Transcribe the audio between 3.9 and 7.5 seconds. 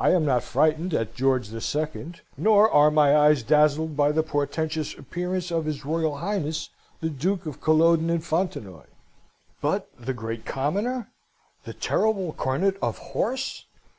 by the portentous appearance of his Royal Highness the Duke